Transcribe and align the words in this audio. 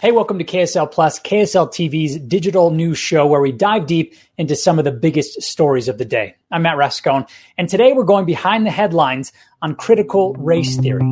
Hey, 0.00 0.12
welcome 0.12 0.38
to 0.38 0.44
KSL 0.44 0.90
Plus, 0.90 1.20
KSL 1.20 1.68
TV's 1.68 2.16
digital 2.20 2.70
news 2.70 2.96
show 2.96 3.26
where 3.26 3.42
we 3.42 3.52
dive 3.52 3.86
deep 3.86 4.14
into 4.38 4.56
some 4.56 4.78
of 4.78 4.86
the 4.86 4.90
biggest 4.90 5.42
stories 5.42 5.88
of 5.88 5.98
the 5.98 6.06
day. 6.06 6.36
I'm 6.50 6.62
Matt 6.62 6.78
Rascon, 6.78 7.26
and 7.58 7.68
today 7.68 7.92
we're 7.92 8.04
going 8.04 8.24
behind 8.24 8.64
the 8.64 8.70
headlines 8.70 9.30
on 9.60 9.74
critical 9.74 10.32
race 10.36 10.78
theory. 10.78 11.02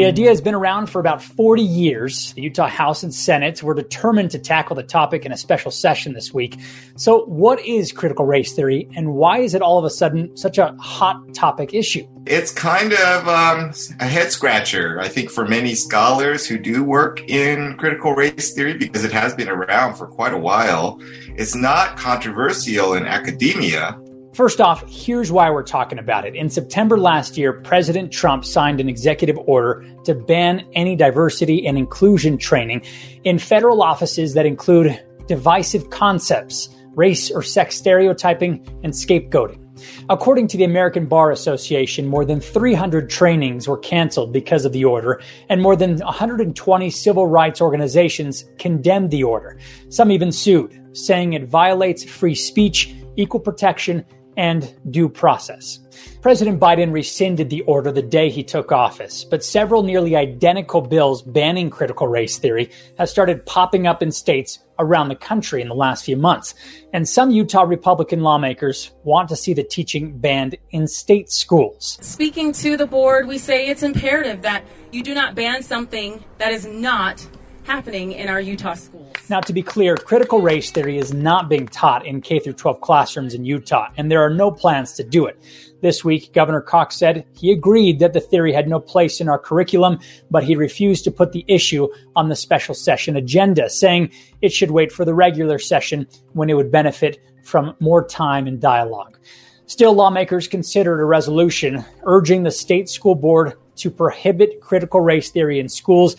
The 0.00 0.06
idea 0.06 0.30
has 0.30 0.40
been 0.40 0.54
around 0.54 0.86
for 0.86 0.98
about 0.98 1.22
40 1.22 1.60
years. 1.60 2.32
The 2.32 2.40
Utah 2.40 2.68
House 2.68 3.02
and 3.02 3.14
Senate 3.14 3.62
were 3.62 3.74
determined 3.74 4.30
to 4.30 4.38
tackle 4.38 4.74
the 4.74 4.82
topic 4.82 5.26
in 5.26 5.30
a 5.30 5.36
special 5.36 5.70
session 5.70 6.14
this 6.14 6.32
week. 6.32 6.58
So, 6.96 7.26
what 7.26 7.60
is 7.66 7.92
critical 7.92 8.24
race 8.24 8.54
theory, 8.54 8.88
and 8.96 9.12
why 9.12 9.40
is 9.40 9.52
it 9.52 9.60
all 9.60 9.78
of 9.78 9.84
a 9.84 9.90
sudden 9.90 10.34
such 10.38 10.56
a 10.56 10.74
hot 10.80 11.34
topic 11.34 11.74
issue? 11.74 12.06
It's 12.24 12.50
kind 12.50 12.94
of 12.94 13.28
um, 13.28 13.72
a 14.00 14.06
head 14.06 14.32
scratcher, 14.32 14.98
I 15.00 15.08
think, 15.08 15.30
for 15.30 15.46
many 15.46 15.74
scholars 15.74 16.46
who 16.46 16.56
do 16.56 16.82
work 16.82 17.20
in 17.28 17.76
critical 17.76 18.14
race 18.14 18.54
theory 18.54 18.78
because 18.78 19.04
it 19.04 19.12
has 19.12 19.34
been 19.34 19.50
around 19.50 19.96
for 19.96 20.06
quite 20.06 20.32
a 20.32 20.38
while. 20.38 20.98
It's 21.36 21.54
not 21.54 21.98
controversial 21.98 22.94
in 22.94 23.04
academia, 23.04 23.99
First 24.32 24.60
off, 24.60 24.88
here's 24.88 25.32
why 25.32 25.50
we're 25.50 25.64
talking 25.64 25.98
about 25.98 26.24
it. 26.24 26.36
In 26.36 26.48
September 26.48 26.96
last 26.96 27.36
year, 27.36 27.52
President 27.52 28.12
Trump 28.12 28.44
signed 28.44 28.80
an 28.80 28.88
executive 28.88 29.36
order 29.38 29.84
to 30.04 30.14
ban 30.14 30.64
any 30.72 30.94
diversity 30.94 31.66
and 31.66 31.76
inclusion 31.76 32.38
training 32.38 32.82
in 33.24 33.40
federal 33.40 33.82
offices 33.82 34.34
that 34.34 34.46
include 34.46 35.02
divisive 35.26 35.90
concepts, 35.90 36.68
race 36.94 37.28
or 37.30 37.42
sex 37.42 37.74
stereotyping, 37.74 38.64
and 38.84 38.92
scapegoating. 38.92 39.66
According 40.08 40.46
to 40.48 40.56
the 40.56 40.64
American 40.64 41.06
Bar 41.06 41.32
Association, 41.32 42.06
more 42.06 42.24
than 42.24 42.40
300 42.40 43.10
trainings 43.10 43.66
were 43.66 43.78
canceled 43.78 44.32
because 44.32 44.64
of 44.64 44.72
the 44.72 44.84
order, 44.84 45.20
and 45.48 45.60
more 45.60 45.74
than 45.74 45.98
120 45.98 46.90
civil 46.90 47.26
rights 47.26 47.60
organizations 47.60 48.44
condemned 48.58 49.10
the 49.10 49.24
order. 49.24 49.58
Some 49.88 50.12
even 50.12 50.30
sued, 50.30 50.80
saying 50.92 51.32
it 51.32 51.48
violates 51.48 52.04
free 52.04 52.34
speech, 52.34 52.94
equal 53.16 53.40
protection, 53.40 54.04
and 54.40 54.74
due 54.90 55.06
process. 55.06 55.80
President 56.22 56.58
Biden 56.58 56.92
rescinded 56.92 57.50
the 57.50 57.60
order 57.62 57.92
the 57.92 58.00
day 58.00 58.30
he 58.30 58.42
took 58.42 58.72
office, 58.72 59.22
but 59.22 59.44
several 59.44 59.82
nearly 59.82 60.16
identical 60.16 60.80
bills 60.80 61.20
banning 61.20 61.68
critical 61.68 62.08
race 62.08 62.38
theory 62.38 62.70
have 62.96 63.10
started 63.10 63.44
popping 63.44 63.86
up 63.86 64.02
in 64.02 64.10
states 64.10 64.60
around 64.78 65.08
the 65.08 65.14
country 65.14 65.60
in 65.60 65.68
the 65.68 65.74
last 65.74 66.06
few 66.06 66.16
months. 66.16 66.54
And 66.94 67.06
some 67.06 67.30
Utah 67.30 67.64
Republican 67.64 68.22
lawmakers 68.22 68.92
want 69.04 69.28
to 69.28 69.36
see 69.36 69.52
the 69.52 69.62
teaching 69.62 70.16
banned 70.16 70.56
in 70.70 70.88
state 70.88 71.30
schools. 71.30 71.98
Speaking 72.00 72.54
to 72.54 72.78
the 72.78 72.86
board, 72.86 73.28
we 73.28 73.36
say 73.36 73.68
it's 73.68 73.82
imperative 73.82 74.40
that 74.40 74.64
you 74.90 75.02
do 75.02 75.12
not 75.12 75.34
ban 75.34 75.62
something 75.62 76.24
that 76.38 76.50
is 76.50 76.64
not 76.64 77.26
happening 77.64 78.12
in 78.12 78.28
our 78.28 78.40
Utah 78.40 78.74
schools. 78.74 79.14
Now, 79.28 79.40
to 79.40 79.52
be 79.52 79.62
clear, 79.62 79.96
critical 79.96 80.40
race 80.40 80.70
theory 80.70 80.98
is 80.98 81.12
not 81.12 81.48
being 81.48 81.68
taught 81.68 82.04
in 82.06 82.20
K 82.20 82.38
12 82.40 82.80
classrooms 82.80 83.34
in 83.34 83.44
Utah, 83.44 83.88
and 83.96 84.10
there 84.10 84.22
are 84.22 84.30
no 84.30 84.50
plans 84.50 84.92
to 84.94 85.04
do 85.04 85.26
it. 85.26 85.40
This 85.80 86.04
week, 86.04 86.32
Governor 86.32 86.60
Cox 86.60 86.96
said 86.96 87.24
he 87.34 87.52
agreed 87.52 88.00
that 88.00 88.12
the 88.12 88.20
theory 88.20 88.52
had 88.52 88.68
no 88.68 88.80
place 88.80 89.20
in 89.20 89.28
our 89.28 89.38
curriculum, 89.38 89.98
but 90.30 90.44
he 90.44 90.56
refused 90.56 91.04
to 91.04 91.10
put 91.10 91.32
the 91.32 91.44
issue 91.48 91.88
on 92.16 92.28
the 92.28 92.36
special 92.36 92.74
session 92.74 93.16
agenda, 93.16 93.70
saying 93.70 94.10
it 94.42 94.52
should 94.52 94.70
wait 94.70 94.92
for 94.92 95.04
the 95.04 95.14
regular 95.14 95.58
session 95.58 96.06
when 96.32 96.50
it 96.50 96.54
would 96.54 96.70
benefit 96.70 97.18
from 97.42 97.74
more 97.80 98.06
time 98.06 98.46
and 98.46 98.60
dialogue. 98.60 99.18
Still, 99.66 99.94
lawmakers 99.94 100.48
considered 100.48 101.00
a 101.00 101.04
resolution 101.04 101.84
urging 102.02 102.42
the 102.42 102.50
state 102.50 102.88
school 102.88 103.14
board 103.14 103.54
to 103.76 103.90
prohibit 103.90 104.60
critical 104.60 105.00
race 105.00 105.30
theory 105.30 105.60
in 105.60 105.68
schools 105.68 106.16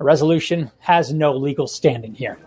a 0.00 0.04
resolution 0.04 0.70
has 0.78 1.12
no 1.12 1.36
legal 1.36 1.66
standing 1.66 2.14
here. 2.14 2.38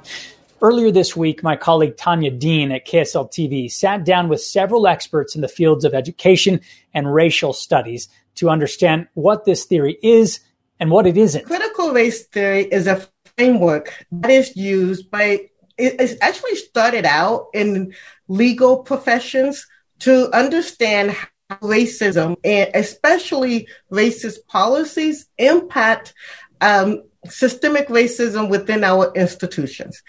Earlier 0.61 0.91
this 0.91 1.15
week, 1.15 1.43
my 1.43 1.55
colleague 1.55 1.97
Tanya 1.97 2.31
Dean 2.31 2.71
at 2.71 2.87
KSL 2.87 3.31
TV 3.31 3.71
sat 3.71 4.03
down 4.03 4.27
with 4.27 4.41
several 4.41 4.87
experts 4.87 5.35
in 5.35 5.41
the 5.41 5.47
fields 5.47 5.85
of 5.85 5.93
education 5.93 6.61
and 6.93 7.13
racial 7.13 7.53
studies 7.53 8.09
to 8.35 8.49
understand 8.49 9.07
what 9.13 9.45
this 9.45 9.65
theory 9.65 9.97
is 10.01 10.39
and 10.79 10.89
what 10.89 11.05
it 11.05 11.17
isn't. 11.17 11.45
Critical 11.45 11.91
race 11.91 12.25
theory 12.27 12.63
is 12.63 12.87
a 12.87 13.05
framework 13.37 13.93
that 14.11 14.31
is 14.31 14.55
used 14.55 15.11
by, 15.11 15.49
it 15.77 16.17
actually 16.21 16.55
started 16.55 17.05
out 17.05 17.47
in 17.53 17.93
legal 18.27 18.77
professions 18.77 19.67
to 19.99 20.31
understand 20.33 21.11
how 21.11 21.57
racism 21.61 22.35
and 22.43 22.71
especially 22.73 23.67
racist 23.91 24.37
policies 24.47 25.27
impact 25.37 26.13
um, 26.61 27.03
systemic 27.29 27.87
racism 27.87 28.49
within 28.49 28.83
our 28.83 29.11
institutions. 29.15 30.01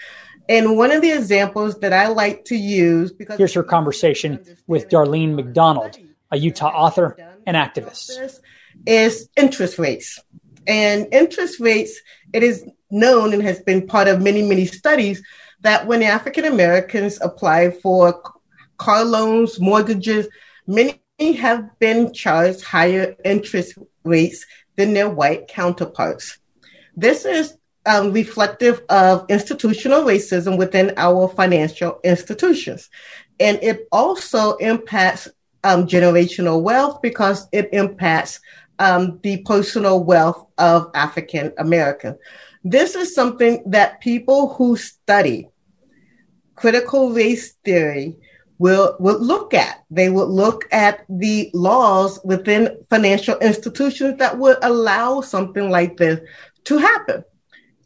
And 0.47 0.77
one 0.77 0.91
of 0.91 1.01
the 1.01 1.11
examples 1.11 1.79
that 1.79 1.91
I 1.91 2.07
like 2.07 2.45
to 2.45 2.55
use 2.55 3.11
because 3.11 3.37
here's 3.37 3.53
her 3.53 3.63
conversation 3.63 4.43
with 4.67 4.89
Darlene 4.89 5.33
McDonald, 5.33 5.97
a 6.31 6.37
Utah 6.37 6.69
author 6.69 7.17
and 7.47 7.57
activist, 7.57 8.39
is 8.85 9.29
interest 9.35 9.79
rates. 9.79 10.19
And 10.67 11.07
interest 11.11 11.59
rates, 11.59 11.99
it 12.33 12.43
is 12.43 12.65
known 12.91 13.33
and 13.33 13.41
has 13.41 13.59
been 13.61 13.87
part 13.87 14.07
of 14.07 14.21
many, 14.21 14.43
many 14.43 14.65
studies 14.65 15.21
that 15.61 15.87
when 15.87 16.03
African 16.03 16.45
Americans 16.45 17.19
apply 17.21 17.71
for 17.71 18.21
car 18.77 19.03
loans, 19.03 19.59
mortgages, 19.59 20.27
many 20.67 20.99
have 21.37 21.79
been 21.79 22.13
charged 22.13 22.63
higher 22.63 23.15
interest 23.23 23.77
rates 24.03 24.45
than 24.75 24.93
their 24.93 25.09
white 25.09 25.47
counterparts. 25.47 26.37
This 26.95 27.25
is 27.25 27.57
um, 27.85 28.11
reflective 28.11 28.81
of 28.89 29.25
institutional 29.29 30.03
racism 30.03 30.57
within 30.57 30.93
our 30.97 31.27
financial 31.27 31.99
institutions. 32.03 32.89
And 33.39 33.59
it 33.61 33.87
also 33.91 34.55
impacts 34.57 35.27
um, 35.63 35.87
generational 35.87 36.61
wealth 36.61 37.01
because 37.01 37.47
it 37.51 37.69
impacts 37.73 38.39
um, 38.79 39.19
the 39.23 39.37
personal 39.43 40.03
wealth 40.03 40.47
of 40.57 40.91
African 40.93 41.53
Americans. 41.57 42.17
This 42.63 42.95
is 42.95 43.13
something 43.13 43.63
that 43.67 44.01
people 44.01 44.53
who 44.53 44.77
study 44.77 45.49
critical 46.55 47.11
race 47.11 47.53
theory 47.63 48.15
will, 48.57 48.95
will 48.99 49.19
look 49.19 49.53
at. 49.53 49.83
They 49.91 50.09
will 50.09 50.29
look 50.29 50.65
at 50.71 51.05
the 51.09 51.51
laws 51.53 52.19
within 52.23 52.77
financial 52.89 53.37
institutions 53.39 54.17
that 54.19 54.37
would 54.37 54.57
allow 54.61 55.21
something 55.21 55.69
like 55.69 55.97
this 55.97 56.21
to 56.65 56.77
happen. 56.77 57.23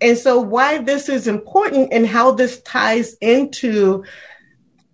And 0.02 0.18
so, 0.18 0.40
why 0.40 0.80
this 0.80 1.10
is 1.10 1.28
important 1.28 1.92
and 1.92 2.08
how 2.08 2.32
this 2.32 2.62
ties 2.62 3.16
into, 3.22 4.04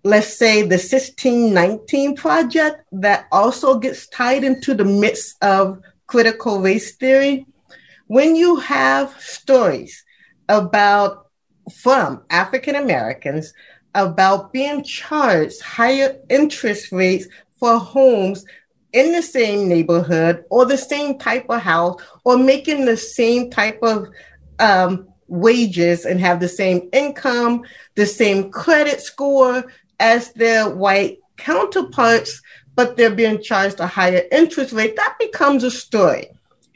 let's 0.02 0.36
say, 0.36 0.62
the 0.62 0.76
1619 0.76 2.16
project 2.16 2.82
that 2.92 3.26
also 3.30 3.78
gets 3.78 4.08
tied 4.08 4.42
into 4.42 4.74
the 4.74 4.84
midst 4.84 5.36
of 5.42 5.80
critical 6.06 6.60
race 6.60 6.96
theory. 6.96 7.46
When 8.08 8.36
you 8.36 8.56
have 8.56 9.20
stories 9.20 10.04
about 10.48 11.26
from 11.72 12.22
African 12.30 12.76
Americans 12.76 13.52
about 13.94 14.52
being 14.52 14.84
charged 14.84 15.60
higher 15.60 16.18
interest 16.28 16.92
rates 16.92 17.26
for 17.58 17.78
homes 17.78 18.44
in 18.92 19.12
the 19.12 19.22
same 19.22 19.68
neighborhood 19.68 20.44
or 20.50 20.64
the 20.64 20.78
same 20.78 21.18
type 21.18 21.46
of 21.48 21.60
house 21.60 22.00
or 22.24 22.38
making 22.38 22.84
the 22.84 22.96
same 22.96 23.50
type 23.50 23.78
of 23.82 24.08
um, 24.58 25.08
wages 25.28 26.04
and 26.04 26.20
have 26.20 26.40
the 26.40 26.48
same 26.48 26.88
income, 26.92 27.62
the 27.94 28.06
same 28.06 28.50
credit 28.50 29.00
score 29.00 29.64
as 30.00 30.32
their 30.32 30.68
white 30.68 31.18
counterparts, 31.36 32.40
but 32.74 32.96
they're 32.96 33.10
being 33.10 33.42
charged 33.42 33.80
a 33.80 33.86
higher 33.86 34.22
interest 34.30 34.72
rate, 34.72 34.96
that 34.96 35.16
becomes 35.18 35.64
a 35.64 35.70
story. 35.70 36.26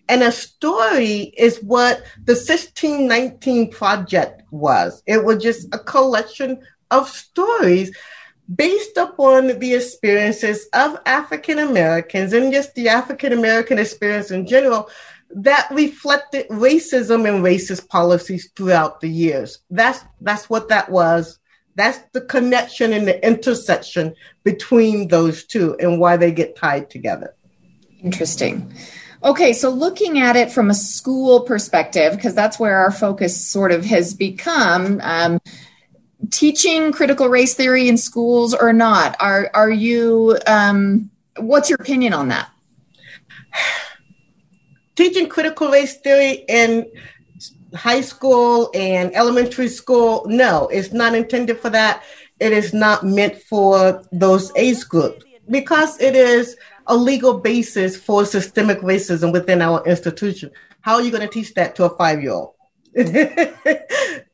And 0.09 0.23
a 0.23 0.33
story 0.33 1.33
is 1.37 1.63
what 1.63 1.99
the 2.25 2.35
1619 2.35 3.71
project 3.71 4.43
was. 4.51 5.03
It 5.07 5.25
was 5.25 5.43
just 5.43 5.69
a 5.73 5.79
collection 5.79 6.61
of 6.91 7.09
stories 7.09 7.97
based 8.55 8.97
upon 8.97 9.59
the 9.59 9.75
experiences 9.75 10.67
of 10.73 10.99
African 11.07 11.59
Americans 11.59 12.33
and 12.33 12.53
just 12.53 12.75
the 12.75 12.89
African 12.89 13.33
American 13.33 13.79
experience 13.79 14.31
in 14.31 14.47
general 14.47 14.89
that 15.33 15.69
reflected 15.71 16.49
racism 16.49 17.29
and 17.29 17.45
racist 17.45 17.89
policies 17.89 18.51
throughout 18.57 19.01
the 19.01 19.09
years. 19.09 19.59
That's 19.71 20.05
that's 20.21 20.51
what 20.51 20.69
that 20.69 20.91
was. 20.91 21.39
That's 21.77 22.01
the 22.13 22.21
connection 22.23 22.93
and 22.93 23.07
the 23.07 23.25
intersection 23.25 24.15
between 24.43 25.09
those 25.09 25.45
two 25.45 25.77
and 25.79 26.01
why 26.01 26.17
they 26.17 26.33
get 26.33 26.57
tied 26.57 26.91
together. 26.91 27.35
Interesting. 28.03 28.75
Okay, 29.23 29.53
so 29.53 29.69
looking 29.69 30.19
at 30.19 30.35
it 30.35 30.51
from 30.51 30.71
a 30.71 30.75
school 30.75 31.43
perspective, 31.43 32.17
because 32.17 32.35
that's 32.35 32.59
where 32.59 32.79
our 32.79 32.91
focus 32.91 33.39
sort 33.39 33.71
of 33.71 33.85
has 33.85 34.15
become, 34.15 34.99
um, 35.03 35.41
teaching 36.29 36.93
critical 36.93 37.29
race 37.29 37.55
theory 37.55 37.89
in 37.89 37.97
schools 37.97 38.55
or 38.55 38.73
not? 38.73 39.17
Are 39.21 39.51
are 39.55 39.71
you? 39.71 40.39
Um, 40.47 41.11
what's 41.39 41.71
your 41.71 41.79
opinion 41.81 42.13
on 42.13 42.29
that? 42.29 42.51
Teaching 44.97 45.29
critical 45.29 45.71
race 45.71 45.97
theory 45.97 46.45
in 46.49 46.91
high 47.75 48.01
school 48.01 48.71
and 48.75 49.15
elementary 49.15 49.69
school, 49.69 50.27
no, 50.29 50.69
it's 50.69 50.93
not 50.93 51.15
intended 51.15 51.59
for 51.59 51.71
that. 51.71 52.03
It 52.39 52.53
is 52.53 52.75
not 52.75 53.05
meant 53.05 53.41
for 53.43 54.05
those 54.13 54.53
age 54.57 54.87
groups 54.89 55.25
because 55.49 56.01
it 56.01 56.15
is 56.17 56.57
a 56.87 56.97
legal 56.97 57.39
basis 57.39 57.97
for 57.97 58.25
systemic 58.25 58.81
racism 58.81 59.33
within 59.33 59.63
our 59.63 59.85
institution. 59.87 60.51
How 60.81 60.95
are 60.95 61.03
you 61.03 61.11
going 61.11 61.27
to 61.27 61.29
teach 61.29 61.55
that 61.55 61.77
to 61.77 61.85
a 61.85 61.97
five 61.97 62.23
year 62.23 62.33
old? 62.33 62.55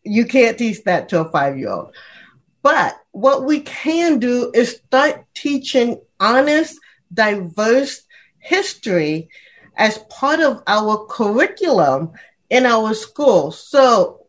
you 0.07 0.25
can't 0.25 0.57
teach 0.57 0.83
that 0.85 1.09
to 1.11 1.21
a 1.21 1.31
five 1.31 1.59
year 1.59 1.71
old. 1.71 1.95
But 2.63 3.01
what 3.13 3.45
we 3.45 3.61
can 3.61 4.19
do 4.19 4.51
is 4.55 4.77
start 4.77 5.25
teaching 5.35 6.01
honest, 6.19 6.79
diverse 7.13 8.03
history 8.39 9.29
as 9.77 9.99
part 10.11 10.41
of 10.41 10.63
our 10.67 11.07
curriculum 11.07 12.13
in 12.51 12.67
our 12.67 12.95
schools. 12.95 13.63
So, 13.69 14.27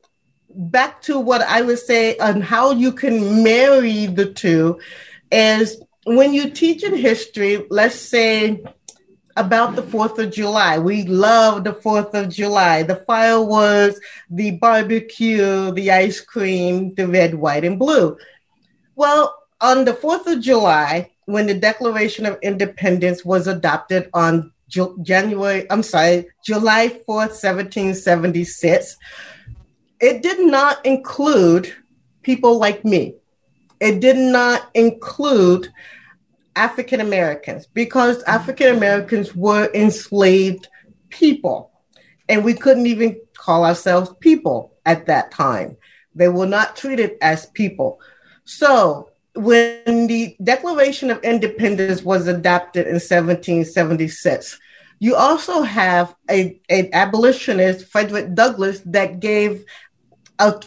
back 0.49 1.01
to 1.03 1.19
what 1.19 1.41
I 1.41 1.61
would 1.61 1.79
say 1.79 2.17
on 2.17 2.41
how 2.41 2.71
you 2.71 2.91
can 2.91 3.43
marry 3.43 4.07
the 4.07 4.33
two 4.33 4.79
is 5.31 5.81
when 6.05 6.33
you 6.33 6.49
teach 6.49 6.83
in 6.83 6.95
history, 6.95 7.65
let's 7.69 7.95
say 7.95 8.63
about 9.37 9.75
the 9.75 9.83
4th 9.83 10.17
of 10.17 10.31
July. 10.31 10.79
We 10.79 11.03
love 11.03 11.63
the 11.63 11.73
4th 11.73 12.13
of 12.13 12.29
July, 12.29 12.83
the 12.83 12.97
fireworks, 13.07 13.99
the 14.29 14.51
barbecue, 14.51 15.71
the 15.71 15.91
ice 15.91 16.19
cream, 16.19 16.93
the 16.95 17.07
red, 17.07 17.35
white, 17.35 17.63
and 17.63 17.79
blue. 17.79 18.17
Well, 18.95 19.35
on 19.61 19.85
the 19.85 19.93
4th 19.93 20.27
of 20.27 20.41
July, 20.41 21.11
when 21.25 21.45
the 21.45 21.53
Declaration 21.53 22.25
of 22.25 22.39
Independence 22.41 23.23
was 23.23 23.47
adopted 23.47 24.09
on 24.13 24.51
January, 24.69 25.69
I'm 25.69 25.83
sorry, 25.83 26.27
July 26.43 26.87
4th, 27.07 27.37
1776, 27.37 28.97
it 29.99 30.21
did 30.21 30.39
not 30.39 30.85
include 30.85 31.73
people 32.23 32.57
like 32.57 32.83
me. 32.83 33.15
It 33.79 33.99
did 33.99 34.17
not 34.17 34.69
include 34.73 35.71
African 36.57 36.99
Americans 36.99 37.67
because 37.67 38.23
African 38.23 38.75
Americans 38.75 39.35
were 39.35 39.69
enslaved 39.73 40.67
people. 41.09 41.71
And 42.27 42.43
we 42.43 42.53
couldn't 42.53 42.87
even 42.87 43.21
call 43.37 43.63
ourselves 43.63 44.13
people 44.19 44.73
at 44.85 45.05
that 45.05 45.31
time. 45.31 45.77
They 46.15 46.27
were 46.27 46.47
not 46.47 46.75
treated 46.75 47.11
as 47.21 47.45
people. 47.47 48.01
So 48.43 49.11
when 49.35 50.07
the 50.07 50.35
Declaration 50.43 51.11
of 51.11 51.23
Independence 51.23 52.01
was 52.01 52.27
adopted 52.27 52.87
in 52.87 52.95
1776, 52.95 54.59
you 54.99 55.15
also 55.15 55.61
have 55.61 56.15
a, 56.29 56.59
an 56.69 56.89
abolitionist, 56.91 57.85
Frederick 57.85 58.33
Douglass, 58.33 58.81
that 58.85 59.19
gave 59.19 59.63
a 60.39 60.59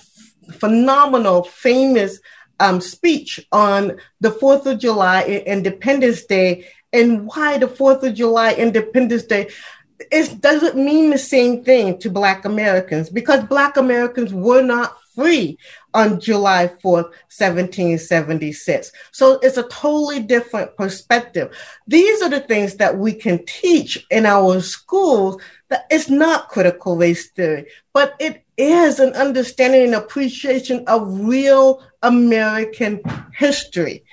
phenomenal, 0.53 1.43
famous 1.43 2.21
um, 2.61 2.81
speech 2.81 3.41
on 3.51 3.99
the 4.21 4.31
4th 4.31 4.67
of 4.67 4.79
July 4.79 5.25
Independence 5.25 6.25
Day 6.25 6.69
and 6.93 7.27
why 7.27 7.59
the 7.59 7.67
4th 7.67 8.03
of 8.05 8.15
July 8.15 8.53
Independence 8.53 9.25
Day 9.25 9.49
it 10.11 10.41
doesn't 10.41 10.77
mean 10.77 11.11
the 11.11 11.19
same 11.19 11.62
thing 11.62 11.99
to 11.99 12.09
Black 12.11 12.45
Americans 12.45 13.11
because 13.11 13.45
Black 13.45 13.77
Americans 13.77 14.33
were 14.33 14.62
not 14.62 14.97
free 15.15 15.59
on 15.93 16.21
July 16.21 16.69
4th, 16.83 17.11
1776. 17.37 18.93
So 19.13 19.39
it's 19.43 19.56
a 19.56 19.65
totally 19.65 20.21
different 20.21 20.77
perspective. 20.77 21.55
These 21.87 22.23
are 22.23 22.31
the 22.31 22.41
things 22.41 22.77
that 22.77 22.97
we 22.97 23.13
can 23.13 23.45
teach 23.45 24.05
in 24.11 24.25
our 24.25 24.61
schools 24.61 25.43
that 25.69 25.87
it's 25.91 26.09
not 26.09 26.49
critical 26.49 26.97
race 26.97 27.31
theory, 27.31 27.67
but 27.93 28.15
it 28.19 28.45
is 28.61 29.01
an 29.01 29.12
understanding 29.15 29.85
and 29.85 29.95
appreciation 29.95 30.85
of 30.87 31.21
real 31.21 31.83
American 32.03 33.01
history 33.35 34.05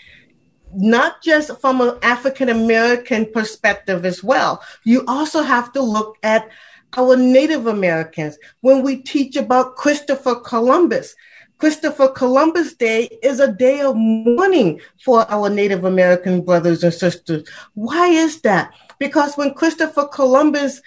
not 0.74 1.24
just 1.24 1.58
from 1.60 1.82
an 1.82 1.98
African 2.02 2.50
American 2.50 3.26
perspective 3.32 4.06
as 4.06 4.24
well. 4.24 4.62
You 4.84 5.04
also 5.08 5.42
have 5.42 5.72
to 5.74 5.82
look 5.82 6.18
at 6.24 6.50
our 6.96 7.16
Native 7.16 7.68
Americans. 7.68 8.38
When 8.62 8.84
we 8.84 8.98
teach 8.98 9.36
about 9.36 9.76
Christopher 9.76 10.36
Columbus, 10.36 11.16
Christopher 11.58 12.10
Columbus 12.10 12.76
Day 12.76 13.06
is 13.24 13.40
a 13.40 13.52
day 13.52 13.82
of 13.82 13.96
mourning 13.96 14.80
for 15.04 15.30
our 15.32 15.50
Native 15.50 15.86
American 15.86 16.42
brothers 16.42 16.84
and 16.84 16.94
sisters. 16.94 17.48
Why 17.74 18.08
is 18.10 18.42
that? 18.42 18.72
Because 19.00 19.36
when 19.36 19.54
Christopher 19.54 20.06
Columbus 20.06 20.82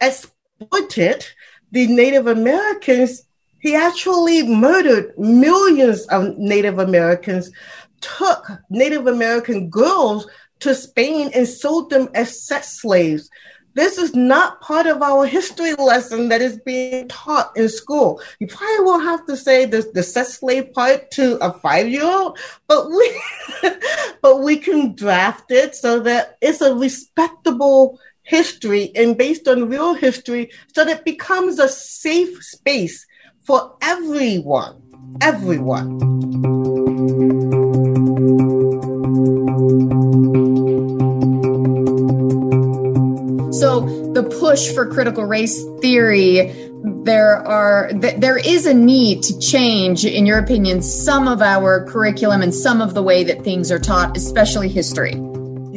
exploited 0.00 1.26
the 1.76 1.86
Native 1.88 2.26
Americans, 2.26 3.22
he 3.58 3.74
actually 3.74 4.48
murdered 4.48 5.12
millions 5.18 6.06
of 6.06 6.38
Native 6.38 6.78
Americans, 6.78 7.50
took 8.00 8.50
Native 8.70 9.06
American 9.06 9.68
girls 9.68 10.26
to 10.60 10.74
Spain 10.74 11.30
and 11.34 11.46
sold 11.46 11.90
them 11.90 12.08
as 12.14 12.42
sex 12.42 12.80
slaves. 12.80 13.28
This 13.74 13.98
is 13.98 14.14
not 14.14 14.62
part 14.62 14.86
of 14.86 15.02
our 15.02 15.26
history 15.26 15.74
lesson 15.74 16.30
that 16.30 16.40
is 16.40 16.58
being 16.64 17.08
taught 17.08 17.54
in 17.58 17.68
school. 17.68 18.22
You 18.40 18.46
probably 18.46 18.82
won't 18.86 19.04
have 19.04 19.26
to 19.26 19.36
say 19.36 19.66
the, 19.66 19.86
the 19.92 20.02
sex 20.02 20.38
slave 20.38 20.72
part 20.72 21.10
to 21.10 21.36
a 21.44 21.52
five 21.52 21.90
year 21.90 22.06
old, 22.06 22.38
but 22.68 22.88
we 22.88 23.22
but 24.22 24.40
we 24.40 24.56
can 24.56 24.94
draft 24.94 25.50
it 25.50 25.74
so 25.74 26.00
that 26.00 26.38
it's 26.40 26.62
a 26.62 26.74
respectable 26.74 28.00
history 28.26 28.90
and 28.94 29.16
based 29.16 29.48
on 29.48 29.68
real 29.68 29.94
history 29.94 30.50
so 30.74 30.84
that 30.84 30.98
it 30.98 31.04
becomes 31.04 31.58
a 31.58 31.68
safe 31.68 32.42
space 32.42 33.06
for 33.40 33.76
everyone. 33.80 34.82
Everyone. 35.20 35.98
So 43.52 43.80
the 44.12 44.24
push 44.40 44.74
for 44.74 44.90
critical 44.90 45.24
race 45.24 45.64
theory, 45.80 46.52
there 47.04 47.36
are 47.46 47.90
th- 47.92 48.16
there 48.20 48.36
is 48.36 48.66
a 48.66 48.74
need 48.74 49.22
to 49.22 49.38
change, 49.38 50.04
in 50.04 50.26
your 50.26 50.38
opinion, 50.38 50.82
some 50.82 51.28
of 51.28 51.40
our 51.40 51.84
curriculum 51.84 52.42
and 52.42 52.54
some 52.54 52.82
of 52.82 52.94
the 52.94 53.02
way 53.02 53.24
that 53.24 53.44
things 53.44 53.70
are 53.70 53.78
taught, 53.78 54.16
especially 54.16 54.68
history. 54.68 55.14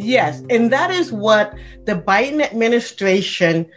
Yes, 0.09 0.41
and 0.49 0.71
that 0.71 0.89
is 0.89 1.11
what 1.11 1.53
the 1.85 1.93
Biden 1.93 2.41
administration 2.41 3.67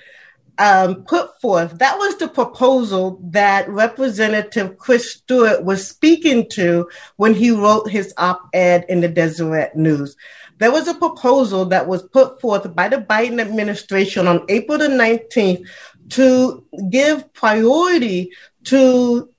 um, 0.57 1.05
put 1.05 1.39
forth. 1.43 1.79
That 1.79 1.99
was 1.99 2.17
the 2.17 2.29
proposal 2.29 3.21
that 3.25 3.69
Representative 3.69 4.79
Chris 4.79 5.13
Stewart 5.13 5.63
was 5.65 5.87
speaking 5.87 6.49
to 6.51 6.89
when 7.17 7.35
he 7.35 7.51
wrote 7.51 7.91
his 7.91 8.15
op 8.17 8.49
ed 8.55 8.87
in 8.89 9.03
the 9.03 9.09
Deseret 9.09 9.77
News. 9.77 10.17
There 10.59 10.73
was 10.73 10.89
a 10.89 10.95
proposal 10.95 11.67
that 11.67 11.87
was 11.87 12.03
put 12.03 12.41
forth 12.41 12.75
by 12.75 12.89
the 12.89 12.99
Biden 12.99 13.41
administration 13.41 14.27
on 14.27 14.47
April 14.49 14.79
the 14.79 14.89
19th 14.89 15.67
to 16.11 16.65
give 16.89 17.31
priority 17.35 18.31
to 18.65 19.32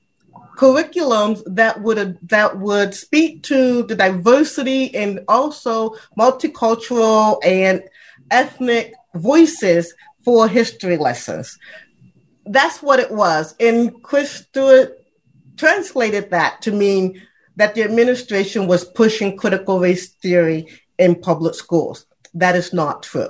curriculums 0.58 1.42
that 1.48 1.82
would 1.82 2.18
that 2.30 2.60
would 2.60 2.94
speak 2.94 3.44
to 3.44 3.84
the 3.84 3.96
diversity 3.96 4.94
and 4.96 5.20
also 5.28 5.96
multicultural 6.18 7.40
and 7.44 7.84
ethnic 8.32 8.94
voices 9.16 9.94
for 10.24 10.48
history 10.48 10.98
lessons. 10.98 11.58
That's 12.46 12.82
what 12.82 13.00
it 13.00 13.12
was. 13.12 13.56
And 13.60 14.02
Chris 14.04 14.32
Stewart 14.32 14.98
translated 15.58 16.30
that 16.32 16.62
to 16.64 16.72
mean 16.72 17.22
that 17.56 17.76
the 17.76 17.84
administration 17.84 18.68
was 18.68 18.86
pushing 18.86 19.38
critical 19.38 19.80
race 19.80 20.10
theory 20.10 20.68
in 20.98 21.16
public 21.16 21.56
schools. 21.56 22.06
That 22.34 22.56
is 22.56 22.74
not 22.74 23.04
true. 23.04 23.30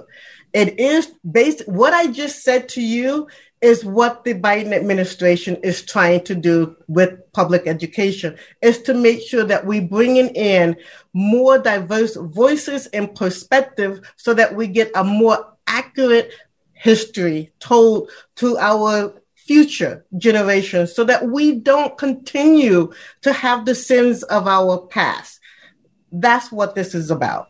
It 0.54 0.80
is 0.80 1.12
based, 1.30 1.68
what 1.68 1.94
I 1.94 2.08
just 2.08 2.44
said 2.44 2.70
to 2.70 2.82
you 2.82 3.28
is 3.64 3.86
what 3.86 4.26
the 4.26 4.34
Biden 4.34 4.74
administration 4.74 5.56
is 5.64 5.84
trying 5.84 6.22
to 6.26 6.36
do 6.36 6.76
with 6.90 7.18
public 7.32 7.66
education 7.66 8.38
is 8.62 8.82
to 8.82 8.94
make 8.94 9.22
sure 9.22 9.46
that 9.46 9.66
we 9.66 9.80
bringing 9.80 10.28
in 10.36 10.76
more 11.14 11.58
diverse 11.58 12.18
voices 12.18 12.88
and 12.88 13.16
perspective 13.16 14.02
so 14.18 14.34
that 14.34 14.54
we 14.54 14.68
get 14.68 14.92
a 14.96 15.04
more 15.04 15.56
accurate 15.66 16.34
history 16.74 17.54
told 17.60 18.12
to 18.36 18.58
our 18.58 19.14
future 19.34 20.06
generations 20.18 20.94
so 20.94 21.06
that 21.06 21.26
we 21.30 21.56
don't 21.56 21.98
continue 21.98 22.92
to 23.22 23.32
have 23.32 23.66
the 23.66 23.76
sins 23.76 24.24
of 24.24 24.46
our 24.46 24.80
past. 24.88 25.40
That's 26.12 26.52
what 26.52 26.76
this 26.76 26.94
is 26.94 27.12
about. 27.12 27.48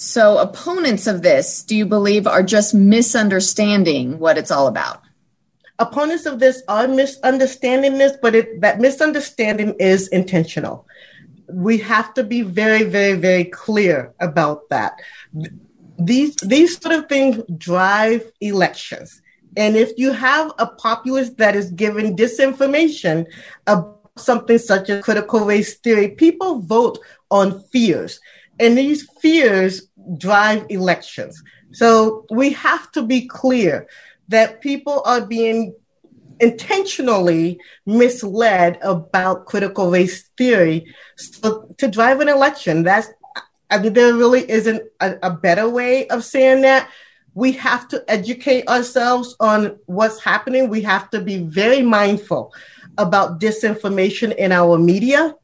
So, 0.00 0.38
opponents 0.38 1.08
of 1.08 1.22
this, 1.22 1.64
do 1.64 1.74
you 1.76 1.84
believe, 1.84 2.28
are 2.28 2.44
just 2.44 2.72
misunderstanding 2.72 4.20
what 4.20 4.38
it's 4.38 4.52
all 4.52 4.68
about? 4.68 5.02
Opponents 5.80 6.24
of 6.24 6.38
this 6.38 6.62
are 6.68 6.86
misunderstanding 6.86 7.98
this, 7.98 8.16
but 8.22 8.36
it, 8.36 8.60
that 8.60 8.78
misunderstanding 8.78 9.74
is 9.80 10.06
intentional. 10.08 10.86
We 11.48 11.78
have 11.78 12.14
to 12.14 12.22
be 12.22 12.42
very, 12.42 12.84
very, 12.84 13.14
very 13.14 13.42
clear 13.46 14.14
about 14.20 14.68
that. 14.68 15.00
These 15.98 16.36
these 16.36 16.80
sort 16.80 16.94
of 16.94 17.08
things 17.08 17.42
drive 17.56 18.22
elections, 18.40 19.20
and 19.56 19.76
if 19.76 19.90
you 19.98 20.12
have 20.12 20.52
a 20.60 20.66
populace 20.68 21.30
that 21.38 21.56
is 21.56 21.72
given 21.72 22.14
disinformation 22.14 23.26
about 23.66 23.98
something 24.16 24.58
such 24.58 24.90
as 24.90 25.02
critical 25.02 25.40
race 25.40 25.76
theory, 25.78 26.10
people 26.10 26.60
vote 26.60 27.00
on 27.32 27.60
fears. 27.72 28.20
And 28.60 28.76
these 28.76 29.08
fears 29.20 29.87
drive 30.16 30.66
elections. 30.68 31.42
So 31.72 32.26
we 32.30 32.50
have 32.50 32.90
to 32.92 33.02
be 33.02 33.26
clear 33.26 33.88
that 34.28 34.60
people 34.60 35.02
are 35.04 35.20
being 35.20 35.74
intentionally 36.40 37.58
misled 37.84 38.78
about 38.82 39.46
critical 39.46 39.90
race 39.90 40.28
theory 40.36 40.94
so 41.16 41.74
to 41.78 41.88
drive 41.88 42.20
an 42.20 42.28
election. 42.28 42.84
That's, 42.84 43.08
I 43.70 43.78
mean, 43.78 43.92
there 43.92 44.14
really 44.14 44.48
isn't 44.48 44.82
a, 45.00 45.16
a 45.22 45.30
better 45.30 45.68
way 45.68 46.06
of 46.08 46.24
saying 46.24 46.62
that. 46.62 46.90
We 47.34 47.52
have 47.52 47.86
to 47.88 48.04
educate 48.08 48.66
ourselves 48.68 49.36
on 49.38 49.78
what's 49.86 50.20
happening. 50.20 50.68
We 50.68 50.82
have 50.82 51.08
to 51.10 51.20
be 51.20 51.38
very 51.38 51.82
mindful 51.82 52.52
about 52.96 53.40
disinformation 53.40 54.34
in 54.34 54.50
our 54.50 54.76
media. 54.76 55.34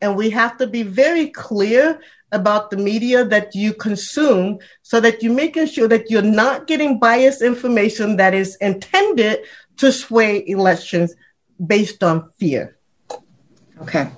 And 0.00 0.16
we 0.16 0.30
have 0.30 0.56
to 0.58 0.66
be 0.66 0.82
very 0.82 1.28
clear 1.28 2.00
about 2.32 2.70
the 2.70 2.76
media 2.76 3.24
that 3.24 3.54
you 3.54 3.72
consume 3.72 4.58
so 4.82 5.00
that 5.00 5.22
you're 5.22 5.34
making 5.34 5.66
sure 5.66 5.86
that 5.86 6.10
you're 6.10 6.22
not 6.22 6.66
getting 6.66 6.98
biased 6.98 7.42
information 7.42 8.16
that 8.16 8.34
is 8.34 8.56
intended 8.56 9.38
to 9.76 9.92
sway 9.92 10.42
elections 10.46 11.14
based 11.64 12.02
on 12.02 12.30
fear. 12.38 12.76
Okay. 13.82 14.10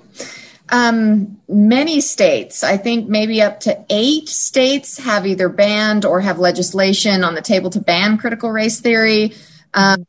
Um, 0.69 1.39
many 1.47 2.01
states, 2.01 2.63
I 2.63 2.77
think 2.77 3.07
maybe 3.07 3.41
up 3.41 3.59
to 3.61 3.85
eight 3.89 4.27
states, 4.29 4.97
have 4.97 5.27
either 5.27 5.49
banned 5.49 6.05
or 6.05 6.21
have 6.21 6.39
legislation 6.39 7.23
on 7.23 7.35
the 7.35 7.41
table 7.41 7.69
to 7.71 7.79
ban 7.79 8.17
critical 8.17 8.51
race 8.51 8.79
theory. 8.79 9.33
Um, 9.73 10.07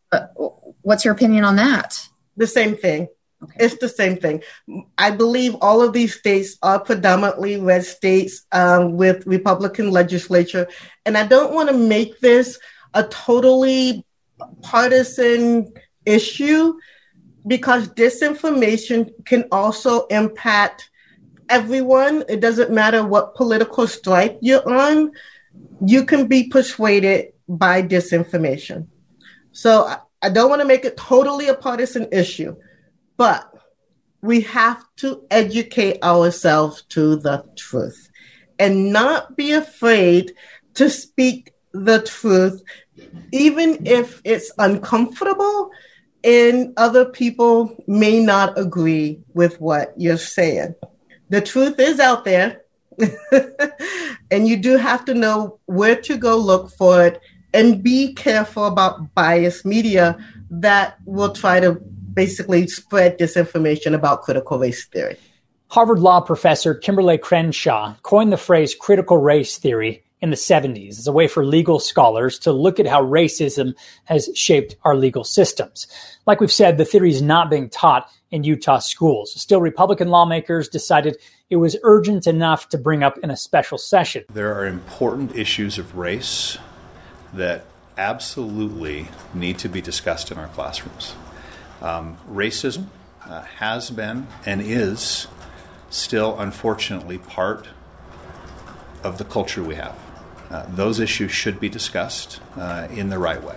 what's 0.80 1.04
your 1.04 1.12
opinion 1.12 1.44
on 1.44 1.56
that? 1.56 2.08
The 2.36 2.46
same 2.46 2.76
thing. 2.76 3.08
Okay. 3.46 3.64
It's 3.64 3.78
the 3.78 3.88
same 3.88 4.16
thing. 4.16 4.42
I 4.98 5.10
believe 5.10 5.54
all 5.60 5.82
of 5.82 5.92
these 5.92 6.14
states 6.14 6.56
are 6.62 6.80
predominantly 6.80 7.58
red 7.60 7.84
states 7.84 8.44
um, 8.52 8.96
with 8.96 9.26
Republican 9.26 9.90
legislature. 9.90 10.68
And 11.04 11.16
I 11.16 11.26
don't 11.26 11.54
want 11.54 11.68
to 11.68 11.76
make 11.76 12.20
this 12.20 12.58
a 12.94 13.04
totally 13.04 14.04
partisan 14.62 15.72
issue 16.04 16.74
because 17.46 17.88
disinformation 17.88 19.10
can 19.24 19.44
also 19.52 20.06
impact 20.06 20.90
everyone. 21.48 22.24
It 22.28 22.40
doesn't 22.40 22.72
matter 22.72 23.06
what 23.06 23.34
political 23.36 23.86
stripe 23.86 24.38
you're 24.40 24.68
on, 24.68 25.12
you 25.84 26.04
can 26.04 26.26
be 26.26 26.48
persuaded 26.48 27.32
by 27.48 27.82
disinformation. 27.82 28.88
So 29.52 29.96
I 30.22 30.28
don't 30.28 30.50
want 30.50 30.60
to 30.60 30.66
make 30.66 30.84
it 30.84 30.96
totally 30.96 31.48
a 31.48 31.54
partisan 31.54 32.08
issue. 32.12 32.56
But 33.16 33.52
we 34.20 34.42
have 34.42 34.84
to 34.96 35.24
educate 35.30 36.02
ourselves 36.02 36.82
to 36.90 37.16
the 37.16 37.44
truth 37.56 38.10
and 38.58 38.92
not 38.92 39.36
be 39.36 39.52
afraid 39.52 40.32
to 40.74 40.90
speak 40.90 41.52
the 41.72 42.02
truth, 42.02 42.62
even 43.32 43.86
if 43.86 44.20
it's 44.24 44.50
uncomfortable 44.58 45.70
and 46.24 46.72
other 46.76 47.04
people 47.04 47.76
may 47.86 48.20
not 48.20 48.58
agree 48.58 49.20
with 49.34 49.60
what 49.60 49.94
you're 49.96 50.16
saying. 50.16 50.74
The 51.28 51.40
truth 51.40 51.78
is 51.78 52.00
out 52.00 52.24
there, 52.24 52.62
and 54.30 54.48
you 54.48 54.56
do 54.56 54.76
have 54.76 55.04
to 55.04 55.14
know 55.14 55.60
where 55.66 55.96
to 56.02 56.16
go 56.16 56.36
look 56.36 56.70
for 56.70 57.06
it 57.06 57.20
and 57.52 57.82
be 57.82 58.12
careful 58.14 58.66
about 58.66 59.14
biased 59.14 59.64
media 59.64 60.18
that 60.50 60.96
will 61.04 61.32
try 61.32 61.60
to 61.60 61.80
basically 62.16 62.66
spread 62.66 63.16
disinformation 63.18 63.94
about 63.94 64.22
critical 64.22 64.58
race 64.58 64.84
theory. 64.86 65.16
Harvard 65.68 66.00
Law 66.00 66.20
professor 66.20 66.74
Kimberlé 66.74 67.20
Crenshaw 67.20 67.94
coined 68.02 68.32
the 68.32 68.36
phrase 68.36 68.74
critical 68.74 69.18
race 69.18 69.58
theory 69.58 70.02
in 70.20 70.30
the 70.30 70.36
70s 70.36 70.98
as 70.98 71.06
a 71.06 71.12
way 71.12 71.28
for 71.28 71.44
legal 71.44 71.78
scholars 71.78 72.38
to 72.40 72.52
look 72.52 72.80
at 72.80 72.86
how 72.86 73.02
racism 73.02 73.74
has 74.04 74.30
shaped 74.34 74.76
our 74.82 74.96
legal 74.96 75.24
systems. 75.24 75.86
Like 76.26 76.40
we've 76.40 76.50
said, 76.50 76.78
the 76.78 76.84
theory 76.84 77.10
is 77.10 77.20
not 77.20 77.50
being 77.50 77.68
taught 77.68 78.08
in 78.30 78.42
Utah 78.42 78.78
schools. 78.78 79.38
Still, 79.40 79.60
Republican 79.60 80.08
lawmakers 80.08 80.68
decided 80.68 81.18
it 81.50 81.56
was 81.56 81.76
urgent 81.82 82.26
enough 82.26 82.68
to 82.70 82.78
bring 82.78 83.02
up 83.02 83.18
in 83.18 83.30
a 83.30 83.36
special 83.36 83.78
session. 83.78 84.24
There 84.32 84.54
are 84.54 84.66
important 84.66 85.36
issues 85.36 85.78
of 85.78 85.96
race 85.96 86.56
that 87.34 87.66
absolutely 87.98 89.08
need 89.34 89.58
to 89.58 89.68
be 89.68 89.80
discussed 89.80 90.30
in 90.30 90.38
our 90.38 90.48
classrooms. 90.48 91.14
Um, 91.82 92.16
racism 92.30 92.86
uh, 93.24 93.42
has 93.42 93.90
been 93.90 94.26
and 94.44 94.60
is 94.60 95.26
still, 95.90 96.38
unfortunately, 96.38 97.18
part 97.18 97.68
of 99.02 99.18
the 99.18 99.24
culture 99.24 99.62
we 99.62 99.74
have. 99.74 99.98
Uh, 100.50 100.64
those 100.68 101.00
issues 101.00 101.32
should 101.32 101.58
be 101.58 101.68
discussed 101.68 102.40
uh, 102.56 102.88
in 102.90 103.08
the 103.08 103.18
right 103.18 103.42
way. 103.42 103.56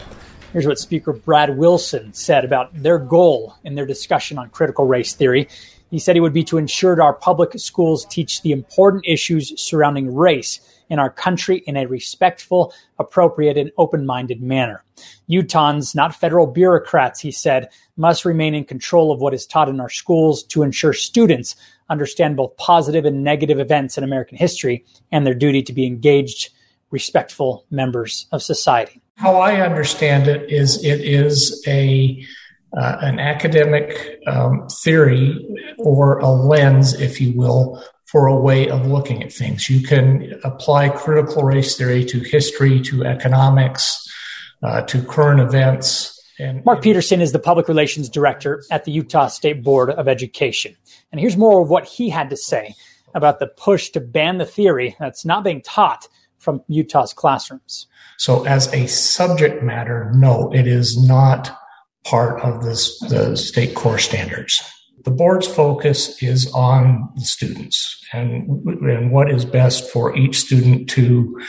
Here's 0.52 0.66
what 0.66 0.80
Speaker 0.80 1.14
Brad 1.14 1.58
Wilson 1.58 2.14
said 2.14 2.44
about 2.44 2.74
their 2.74 2.98
goal 2.98 3.56
in 3.64 3.76
their 3.76 3.86
discussion 3.86 4.40
on 4.40 4.50
critical 4.50 4.86
race 4.86 5.14
theory. 5.14 5.48
He 5.92 6.00
said 6.00 6.18
it 6.18 6.22
would 6.22 6.34
be 6.34 6.44
to 6.46 6.58
ensure 6.58 6.96
that 6.96 7.02
our 7.02 7.14
public 7.14 7.52
schools 7.60 8.06
teach 8.06 8.42
the 8.42 8.52
important 8.52 9.06
issues 9.06 9.60
surrounding 9.62 10.16
race 10.16 10.60
in 10.90 11.00
our 11.00 11.10
country 11.10 11.58
in 11.68 11.78
a 11.78 11.86
respectful, 11.86 12.74
appropriate, 12.98 13.58
and 13.58 13.72
open 13.78 14.06
minded 14.06 14.42
manner. 14.42 14.84
Utahns, 15.30 15.96
not 15.96 16.16
federal 16.16 16.48
bureaucrats, 16.48 17.20
he 17.20 17.32
said, 17.32 17.70
must 17.98 18.26
remain 18.26 18.56
in 18.56 18.66
control 18.66 19.12
of 19.12 19.20
what 19.20 19.34
is 19.34 19.46
taught 19.46 19.70
in 19.70 19.80
our 19.80 19.90
schools 19.90 20.44
to 20.44 20.64
ensure 20.64 20.94
students 20.94 21.56
understand 21.90 22.38
both 22.38 22.56
positive 22.58 23.06
and 23.06 23.24
negative 23.24 23.60
events 23.60 23.98
in 23.98 24.04
American 24.04 24.38
history 24.38 24.86
and 25.12 25.26
their 25.26 25.34
duty 25.34 25.62
to 25.64 25.74
be 25.74 25.86
engaged, 25.86 26.50
respectful 26.92 27.66
members 27.72 28.28
of 28.32 28.42
society. 28.42 29.02
How 29.16 29.38
I 29.38 29.62
understand 29.62 30.28
it 30.28 30.50
is 30.50 30.84
it 30.84 31.02
is 31.02 31.64
a 31.68 32.26
uh, 32.78 32.98
an 33.02 33.20
academic 33.20 34.20
um, 34.28 34.68
theory 34.84 35.36
or 35.80 36.20
a 36.20 36.30
lens, 36.30 36.94
if 36.94 37.20
you 37.20 37.34
will, 37.36 37.84
for 38.12 38.26
a 38.26 38.36
way 38.36 38.68
of 38.68 38.88
looking 38.88 39.22
at 39.22 39.32
things. 39.32 39.70
You 39.70 39.86
can 39.86 40.40
apply 40.44 40.90
critical 40.90 41.44
race 41.44 41.78
theory 41.78 42.04
to 42.06 42.20
history, 42.22 42.82
to 42.82 43.06
economics, 43.06 44.04
uh, 44.64 44.82
to 44.84 45.04
current 45.04 45.40
events. 45.40 46.16
And, 46.40 46.66
Mark 46.66 46.82
Peterson 46.82 47.22
is 47.22 47.34
the 47.34 47.40
public 47.40 47.68
relations 47.68 48.10
director 48.10 48.64
at 48.72 48.86
the 48.86 48.92
Utah 48.92 49.28
State 49.28 49.64
Board 49.64 49.92
of 49.92 50.08
Education. 50.08 50.76
And 51.12 51.22
here's 51.22 51.38
more 51.38 51.62
of 51.62 51.70
what 51.70 51.86
he 51.86 52.10
had 52.10 52.32
to 52.32 52.38
say 52.38 52.74
about 53.14 53.40
the 53.40 53.48
push 53.48 53.90
to 53.90 54.00
ban 54.00 54.40
the 54.40 54.46
theory 54.46 54.96
that's 55.00 55.24
not 55.24 55.44
being 55.44 55.62
taught 55.62 56.08
from 56.40 56.64
Utah's 56.68 57.14
classrooms. 57.14 57.86
So, 58.18 58.44
as 58.46 58.74
a 58.74 58.88
subject 58.88 59.62
matter, 59.62 60.12
no, 60.16 60.52
it 60.52 60.66
is 60.66 60.98
not 61.06 61.56
part 62.06 62.42
of 62.42 62.64
this, 62.64 62.98
the 63.02 63.36
state 63.36 63.76
core 63.76 64.00
standards. 64.00 64.64
The 65.06 65.12
board's 65.12 65.48
focus 65.48 66.22
is 66.22 66.52
on 66.54 67.10
the 67.16 67.26
students 67.26 68.04
and, 68.12 68.50
and 68.82 69.12
what 69.12 69.30
is 69.30 69.46
best 69.46 69.90
for 69.90 70.16
each 70.16 70.38
student 70.38 70.90
to 70.92 71.40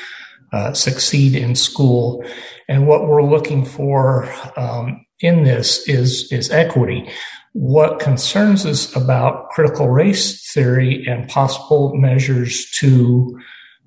uh, 0.53 0.73
succeed 0.73 1.35
in 1.35 1.55
school. 1.55 2.25
And 2.69 2.87
what 2.87 3.07
we're 3.07 3.23
looking 3.23 3.65
for 3.65 4.29
um, 4.57 5.05
in 5.21 5.45
this 5.45 5.89
is, 5.89 6.31
is 6.33 6.51
equity. 6.51 7.09
What 7.53 7.99
concerns 7.99 8.65
us 8.67 8.95
about 8.95 9.51
critical 9.51 9.89
race 9.89 10.53
theory 10.53 11.05
and 11.07 11.29
possible 11.29 11.95
measures 11.95 12.71
to 12.79 13.39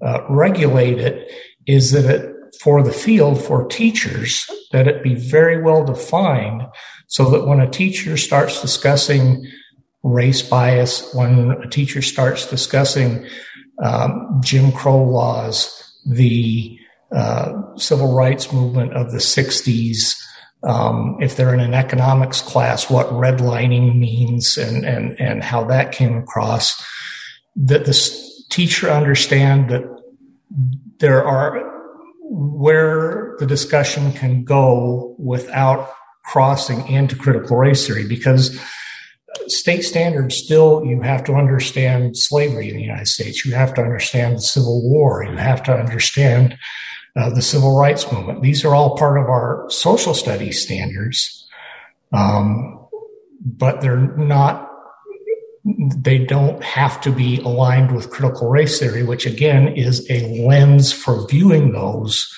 uh, 0.02 0.20
regulate 0.30 1.00
it 1.00 1.32
is 1.66 1.92
that 1.92 2.06
it 2.06 2.34
for 2.62 2.84
the 2.84 2.94
field 2.94 3.44
for 3.44 3.68
teachers 3.68 4.46
that 4.72 4.88
it 4.88 5.04
be 5.04 5.16
very 5.16 5.62
well 5.62 5.84
defined 5.84 6.64
so 7.14 7.30
that 7.30 7.46
when 7.46 7.60
a 7.60 7.70
teacher 7.70 8.18
starts 8.18 8.60
discussing 8.60 9.46
race 10.02 10.42
bias, 10.42 11.14
when 11.14 11.52
a 11.64 11.70
teacher 11.70 12.02
starts 12.02 12.50
discussing 12.50 13.24
um, 13.84 14.42
Jim 14.44 14.72
Crow 14.72 15.04
laws, 15.04 15.94
the 16.08 16.76
uh, 17.12 17.54
civil 17.76 18.16
rights 18.16 18.52
movement 18.52 18.94
of 18.94 19.12
the 19.12 19.20
60s, 19.20 20.20
um, 20.64 21.16
if 21.22 21.36
they're 21.36 21.54
in 21.54 21.60
an 21.60 21.76
economics 21.76 22.42
class, 22.42 22.90
what 22.90 23.10
redlining 23.10 23.96
means 24.00 24.58
and, 24.58 24.84
and, 24.84 25.16
and 25.20 25.44
how 25.44 25.64
that 25.66 25.92
came 25.92 26.18
across, 26.18 26.84
that 27.56 27.86
the 27.86 27.94
teacher 28.50 28.90
understand 28.90 29.70
that 29.70 29.84
there 30.98 31.24
are 31.24 31.62
where 32.24 33.36
the 33.38 33.46
discussion 33.46 34.12
can 34.14 34.44
go 34.44 35.16
without 35.20 35.94
crossing 36.24 36.88
into 36.88 37.16
critical 37.16 37.58
race 37.58 37.86
theory 37.86 38.08
because 38.08 38.60
state 39.48 39.82
standards 39.82 40.36
still 40.36 40.84
you 40.86 41.02
have 41.02 41.24
to 41.24 41.34
understand 41.34 42.18
slavery 42.18 42.70
in 42.70 42.78
the 42.78 42.84
united 42.84 43.08
states. 43.08 43.46
You 43.46 43.54
have 43.56 43.74
to 43.76 43.82
understand 43.82 44.38
the 44.38 44.42
civil 44.42 44.82
war. 44.90 45.24
You 45.24 45.38
have 45.38 45.64
to 45.64 45.74
understand 45.74 46.58
uh, 47.16 47.30
the 47.30 47.42
civil 47.42 47.78
rights 47.78 48.12
movement. 48.12 48.42
These 48.42 48.66
are 48.66 48.74
all 48.74 48.98
part 48.98 49.20
of 49.20 49.26
our 49.26 49.66
social 49.70 50.14
studies 50.14 50.62
standards. 50.62 51.48
Um, 52.12 52.88
but 53.44 53.82
they're 53.82 54.16
not 54.18 54.70
they 55.66 56.18
don't 56.18 56.62
have 56.62 57.00
to 57.02 57.12
be 57.12 57.40
aligned 57.40 57.96
with 57.96 58.10
critical 58.10 58.50
race 58.50 58.80
theory 58.80 59.04
which 59.04 59.26
again 59.26 59.70
is 59.70 60.06
a 60.10 60.44
lens 60.46 60.92
for 60.92 61.26
viewing 61.28 61.72
those 61.72 62.30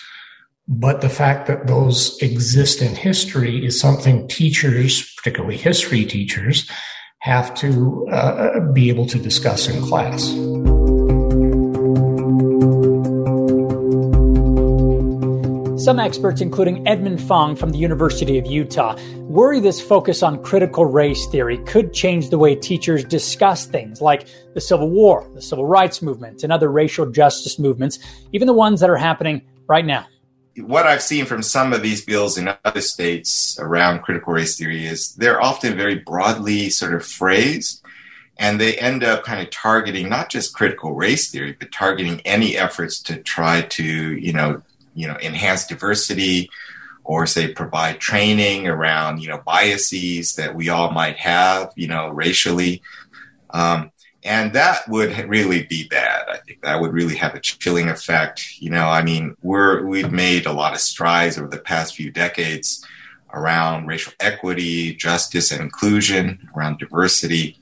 but 0.67 1.01
the 1.01 1.10
fact 1.10 1.48
that 1.48 1.67
those 1.67 2.17
exist 2.22 2.81
in 2.81 2.95
history 2.95 3.65
is 3.65 3.79
something 3.79 4.27
teachers, 4.27 5.13
particularly 5.15 5.57
history 5.57 6.05
teachers, 6.05 6.69
have 7.19 7.53
to 7.55 8.07
uh, 8.12 8.60
be 8.72 8.89
able 8.89 9.05
to 9.05 9.19
discuss 9.19 9.67
in 9.67 9.81
class. 9.84 10.29
Some 15.84 16.00
experts, 16.00 16.41
including 16.41 16.88
Edmund 16.88 17.22
Fong 17.22 17.55
from 17.55 17.69
the 17.69 17.77
University 17.77 18.39
of 18.39 18.48
Utah, 18.48 18.98
worry 19.17 19.60
this 19.60 19.79
focus 19.79 20.24
on 20.24 20.41
critical 20.41 20.86
race 20.86 21.27
theory 21.27 21.60
could 21.65 21.93
change 21.93 22.31
the 22.31 22.39
way 22.39 22.55
teachers 22.55 23.03
discuss 23.03 23.67
things 23.67 24.01
like 24.01 24.27
the 24.55 24.62
Civil 24.62 24.89
War, 24.89 25.29
the 25.36 25.43
Civil 25.43 25.67
Rights 25.67 26.01
Movement, 26.01 26.43
and 26.43 26.51
other 26.51 26.72
racial 26.72 27.05
justice 27.12 27.60
movements, 27.60 28.00
even 28.31 28.48
the 28.48 28.53
ones 28.53 28.79
that 28.79 28.89
are 28.89 28.98
happening 28.98 29.43
right 29.67 29.86
now 29.86 30.07
what 30.57 30.88
I've 30.88 31.01
seen 31.01 31.25
from 31.25 31.41
some 31.43 31.74
of 31.74 31.81
these 31.81 32.03
bills 32.03 32.38
in 32.38 32.50
other 32.63 32.81
states 32.81 33.57
around 33.59 34.01
critical 34.01 34.33
race 34.33 34.57
theory 34.57 34.85
is 34.85 35.13
they're 35.15 35.41
often 35.41 35.75
very 35.75 35.95
broadly 35.95 36.69
sort 36.69 36.93
of 36.93 37.05
phrased 37.05 37.81
and 38.38 38.59
they 38.59 38.75
end 38.77 39.03
up 39.03 39.24
kind 39.24 39.41
of 39.41 39.50
targeting 39.50 40.09
not 40.09 40.29
just 40.29 40.53
critical 40.53 40.93
race 40.93 41.29
theory 41.29 41.55
but 41.57 41.71
targeting 41.71 42.21
any 42.21 42.57
efforts 42.57 43.01
to 43.01 43.17
try 43.17 43.62
to 43.62 43.83
you 43.83 44.33
know 44.33 44.62
you 44.93 45.07
know 45.07 45.17
enhance 45.21 45.65
diversity 45.67 46.50
or 47.03 47.25
say 47.27 47.53
provide 47.53 48.00
training 48.00 48.67
around 48.67 49.21
you 49.21 49.29
know 49.29 49.41
biases 49.45 50.35
that 50.35 50.55
we 50.55 50.69
all 50.69 50.91
might 50.91 51.17
have 51.17 51.71
you 51.75 51.88
know 51.88 52.09
racially. 52.09 52.81
Um, 53.51 53.91
and 54.25 54.53
that 54.53 54.89
would 54.89 55.15
really 55.29 55.63
be 55.63 55.88
bad. 55.88 56.25
I 56.27 56.38
think 56.38 56.63
that 56.63 56.82
would 56.82 56.91
really 56.91 57.15
have 57.15 57.36
a 57.36 57.39
chilling 57.39 57.89
effect. 57.89 58.60
You 58.60 58.72
know, 58.72 58.88
I 58.88 59.03
mean, 59.03 59.38
we're 59.44 59.86
we've 59.86 60.12
made 60.12 60.48
a 60.48 60.51
lot 60.51 60.74
of 60.74 60.79
strides 60.79 61.38
over 61.38 61.48
the 61.48 61.60
past 61.60 61.96
few 61.96 62.12
decades 62.12 62.84
around 63.32 63.86
racial 63.86 64.13
equity, 64.20 64.96
justice, 64.96 65.51
and 65.51 65.62
inclusion, 65.62 66.50
around 66.58 66.79
diversity. 66.79 67.60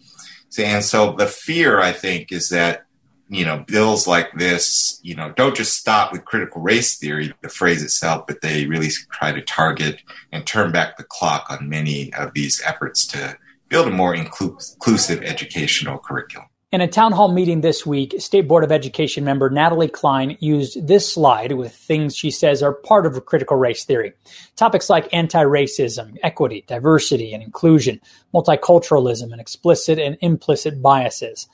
And 0.58 0.86
so 0.86 1.14
the 1.14 1.28
fear, 1.28 1.82
I 1.82 1.92
think, 1.92 2.32
is 2.32 2.48
that 2.50 2.86
you 3.28 3.44
know 3.44 3.66
bills 3.68 4.08
like 4.08 4.32
this, 4.32 5.02
you 5.04 5.16
know, 5.16 5.34
don't 5.34 5.58
just 5.58 5.78
stop 5.78 6.14
with 6.14 6.24
critical 6.24 6.62
race 6.62 6.98
theory, 6.98 7.34
the 7.42 7.50
phrase 7.50 7.84
itself, 7.84 8.26
but 8.26 8.40
they 8.40 8.68
really 8.68 8.90
try 9.12 9.34
to 9.34 9.42
target 9.42 10.02
and 10.32 10.48
turn 10.48 10.72
back 10.72 10.96
the 10.96 11.04
clock 11.04 11.48
on 11.50 11.68
many 11.68 12.14
of 12.14 12.34
these 12.34 12.62
efforts 12.66 13.06
to 13.08 13.38
build 13.68 13.90
a 13.90 13.92
more 13.92 14.16
inclusive 14.16 15.22
educational 15.24 15.98
curriculum. 15.98 16.48
In 16.74 16.82
a 16.82 16.88
town 16.88 17.12
hall 17.12 17.32
meeting 17.32 17.62
this 17.62 17.86
week, 17.86 18.16
State 18.18 18.48
Board 18.48 18.64
of 18.64 18.72
Education 18.72 19.24
member 19.24 19.48
Natalie 19.48 19.88
Cline 19.88 20.38
used 20.40 20.88
this 20.88 21.14
slide 21.14 21.52
with 21.52 21.72
things 21.72 22.16
she 22.16 22.32
says 22.32 22.64
are 22.64 22.74
part 22.74 23.06
of 23.06 23.28
critical 23.28 23.58
race 23.58 23.86
theory. 23.86 24.14
Topics 24.56 24.90
like 24.90 25.08
anti 25.14 25.44
racism, 25.44 26.18
equity, 26.24 26.66
diversity 26.66 27.32
and 27.32 27.44
inclusion, 27.44 28.02
multiculturalism, 28.34 29.32
and 29.32 29.40
explicit 29.40 30.00
and 30.00 30.18
implicit 30.22 30.82
biases. 30.82 31.48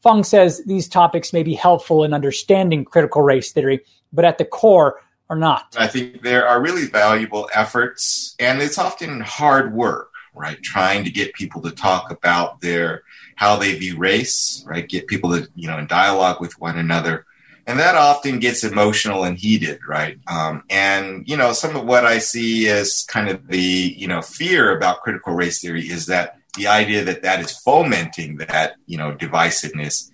Fong 0.00 0.24
says 0.24 0.62
these 0.64 0.88
topics 0.88 1.34
may 1.34 1.42
be 1.42 1.52
helpful 1.52 2.02
in 2.02 2.14
understanding 2.14 2.86
critical 2.86 3.20
race 3.20 3.52
theory, 3.52 3.84
but 4.14 4.24
at 4.24 4.38
the 4.38 4.46
core 4.46 4.98
are 5.28 5.36
not. 5.36 5.76
I 5.78 5.88
think 5.88 6.22
there 6.22 6.48
are 6.48 6.62
really 6.62 6.86
valuable 6.86 7.50
efforts, 7.52 8.34
and 8.38 8.62
it's 8.62 8.78
often 8.78 9.20
hard 9.20 9.74
work, 9.74 10.10
right? 10.32 10.62
Trying 10.62 11.04
to 11.04 11.10
get 11.10 11.34
people 11.34 11.60
to 11.60 11.70
talk 11.70 12.10
about 12.10 12.62
their 12.62 13.02
how 13.36 13.56
they 13.56 13.74
view 13.74 13.96
race, 13.96 14.64
right? 14.66 14.88
Get 14.88 15.06
people 15.06 15.30
to, 15.30 15.48
you 15.54 15.68
know, 15.68 15.78
in 15.78 15.86
dialogue 15.86 16.40
with 16.40 16.58
one 16.60 16.78
another. 16.78 17.26
And 17.66 17.78
that 17.78 17.94
often 17.94 18.40
gets 18.40 18.62
emotional 18.62 19.24
and 19.24 19.38
heated, 19.38 19.80
right? 19.88 20.18
Um, 20.26 20.64
and, 20.68 21.26
you 21.26 21.36
know, 21.36 21.52
some 21.52 21.74
of 21.76 21.84
what 21.84 22.04
I 22.04 22.18
see 22.18 22.68
as 22.68 23.04
kind 23.08 23.28
of 23.28 23.48
the, 23.48 23.58
you 23.58 24.06
know, 24.06 24.20
fear 24.20 24.76
about 24.76 25.00
critical 25.00 25.34
race 25.34 25.60
theory 25.60 25.88
is 25.88 26.06
that 26.06 26.38
the 26.56 26.66
idea 26.66 27.04
that 27.04 27.22
that 27.22 27.40
is 27.40 27.58
fomenting 27.58 28.36
that, 28.36 28.74
you 28.86 28.98
know, 28.98 29.12
divisiveness. 29.12 30.10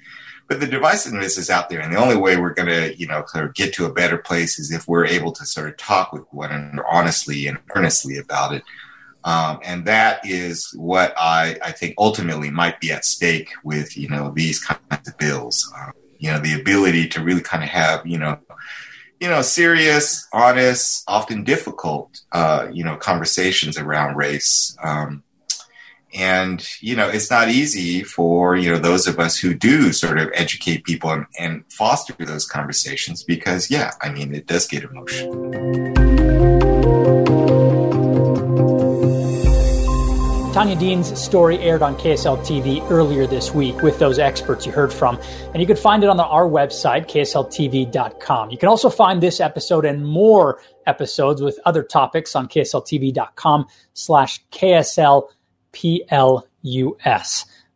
But 0.49 0.61
the 0.61 0.67
divisiveness 0.67 1.39
is 1.39 1.51
out 1.51 1.71
there. 1.71 1.81
And 1.81 1.93
the 1.93 1.99
only 1.99 2.17
way 2.17 2.37
we're 2.37 2.55
going 2.55 2.69
to, 2.69 2.97
you 2.97 3.07
know, 3.07 3.25
sort 3.27 3.45
of 3.45 3.55
get 3.55 3.75
to 3.75 3.85
a 3.85 3.93
better 3.93 4.19
place 4.19 4.59
is 4.59 4.73
if 4.73 4.87
we're 4.87 5.07
able 5.07 5.33
to 5.33 5.45
sort 5.45 5.69
of 5.69 5.77
talk 5.77 6.13
with 6.13 6.25
one 6.31 6.53
another 6.53 6.87
honestly 6.89 7.47
and 7.47 7.59
earnestly 7.75 8.17
about 8.17 8.55
it. 8.55 8.63
Um, 9.25 9.61
and 9.63 9.85
that 9.85 10.21
is 10.25 10.73
what 10.77 11.15
I, 11.19 11.57
I 11.63 11.73
think 11.73 11.95
ultimately 11.99 12.51
might 12.51 12.81
be 12.81 12.91
at 12.91 13.05
stake 13.05 13.51
with, 13.63 13.97
you 13.97 14.09
know, 14.09 14.33
these 14.35 14.65
kinds 14.65 15.09
of 15.09 15.19
bills. 15.19 15.71
Um, 15.77 15.93
you 16.19 16.31
know, 16.31 16.39
the 16.39 16.59
ability 16.59 17.09
to 17.09 17.23
really 17.23 17.41
kind 17.41 17.63
of 17.63 17.71
have, 17.71 18.07
you 18.07 18.19
know, 18.19 18.39
you 19.21 19.29
know, 19.29 19.43
serious, 19.43 20.27
honest, 20.33 21.05
often 21.07 21.45
difficult, 21.45 22.21
uh, 22.33 22.69
you 22.73 22.85
know, 22.85 22.97
conversations 22.97 23.77
around 23.79 24.17
race. 24.17 24.77
Um, 24.83 25.23
and, 26.15 26.67
you 26.81 26.97
know, 26.97 27.09
it's 27.09 27.31
not 27.31 27.49
easy 27.49 28.03
for, 28.03 28.57
you 28.57 28.71
know, 28.71 28.79
those 28.79 29.07
of 29.07 29.21
us 29.21 29.39
who 29.39 29.55
do 29.55 29.93
sort 29.93 30.19
of 30.19 30.31
educate 30.35 30.85
people 30.85 31.11
and, 31.11 31.27
and 31.39 31.65
foster 31.71 32.15
those 32.19 32.47
conversations 32.47 33.23
because, 33.23 33.71
yeah, 33.71 33.93
I 34.01 34.11
mean, 34.11 34.35
it 34.35 34.47
does 34.47 34.67
get 34.67 34.83
emotional. 34.83 36.00
Tanya 40.61 40.77
Dean's 40.77 41.19
story 41.19 41.59
aired 41.61 41.81
on 41.81 41.97
KSL 41.97 42.37
TV 42.45 42.87
earlier 42.91 43.27
this 43.27 43.55
week 43.55 43.81
with 43.81 43.99
those 43.99 44.19
experts 44.19 44.67
you 44.67 44.73
heard 44.73 44.93
from. 44.93 45.19
And 45.55 45.63
you 45.63 45.67
can 45.67 45.75
find 45.75 46.05
it 46.05 46.11
on 46.11 46.19
the, 46.19 46.25
our 46.27 46.47
website, 46.47 47.07
ksltv.com. 47.07 48.51
You 48.51 48.59
can 48.59 48.69
also 48.69 48.91
find 48.91 49.23
this 49.23 49.41
episode 49.41 49.87
and 49.87 50.07
more 50.07 50.61
episodes 50.87 51.41
with 51.41 51.59
other 51.65 51.83
topics 51.83 52.37
on 52.37 52.47
ksltv.com 52.47 53.69
slash 53.95 54.45
kslplus. 54.51 55.25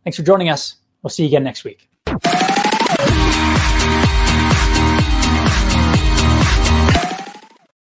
Thanks 0.04 0.16
for 0.18 0.22
joining 0.22 0.50
us. 0.50 0.76
We'll 1.02 1.08
see 1.08 1.22
you 1.22 1.28
again 1.28 1.44
next 1.44 1.64
week. 1.64 1.88